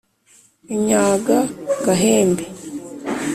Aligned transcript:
•inyaga 0.73 1.37
gahembe. 1.85 2.43